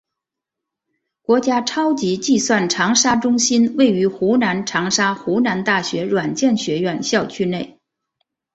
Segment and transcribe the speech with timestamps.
[1.21, 7.77] 国家超级计算长沙中心位于湖南长沙湖南大学软件学院校区内。